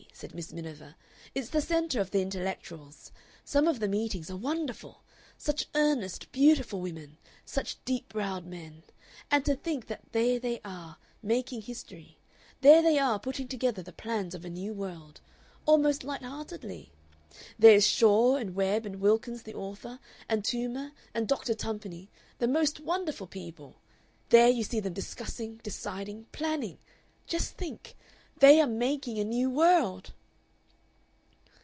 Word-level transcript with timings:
said 0.13 0.35
Miss 0.35 0.53
Miniver. 0.53 0.93
"It's 1.33 1.49
the 1.49 1.61
centre 1.63 1.99
of 1.99 2.11
the 2.11 2.21
intellectuals. 2.21 3.11
Some 3.43 3.67
of 3.67 3.79
the 3.79 3.87
meetings 3.87 4.29
are 4.29 4.35
wonderful! 4.37 5.01
Such 5.35 5.65
earnest, 5.73 6.31
beautiful 6.31 6.79
women! 6.79 7.17
Such 7.43 7.83
deep 7.85 8.09
browed 8.09 8.45
men!... 8.45 8.83
And 9.31 9.43
to 9.45 9.55
think 9.55 9.87
that 9.87 10.03
there 10.11 10.37
they 10.39 10.61
are 10.63 10.97
making 11.23 11.63
history! 11.63 12.19
There 12.61 12.83
they 12.83 12.99
are 12.99 13.17
putting 13.19 13.47
together 13.47 13.81
the 13.81 13.91
plans 13.93 14.35
of 14.35 14.45
a 14.45 14.49
new 14.49 14.75
world. 14.75 15.21
Almost 15.65 16.03
light 16.03 16.21
heartedly. 16.21 16.91
There 17.57 17.73
is 17.73 17.87
Shaw, 17.87 18.35
and 18.35 18.53
Webb, 18.53 18.85
and 18.85 18.97
Wilkins 19.01 19.41
the 19.41 19.55
author, 19.55 19.97
and 20.29 20.43
Toomer, 20.43 20.91
and 21.15 21.27
Doctor 21.27 21.55
Tumpany 21.55 22.09
the 22.37 22.47
most 22.47 22.79
wonderful 22.79 23.25
people! 23.25 23.77
There 24.29 24.49
you 24.49 24.63
see 24.63 24.79
them 24.81 24.93
discussing, 24.93 25.59
deciding, 25.63 26.25
planning! 26.31 26.77
Just 27.25 27.57
think 27.57 27.95
THEY 28.39 28.59
ARE 28.59 28.65
MAKING 28.65 29.19
A 29.19 29.23
NEW 29.23 29.51
WORLD!" 29.51 30.13